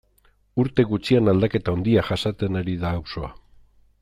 Urte 0.63 0.85
gutxian 0.93 1.31
aldaketa 1.35 1.77
handiak 1.77 2.09
jasaten 2.11 2.61
ari 2.63 2.77
da 2.87 2.99
auzoa. 3.01 3.35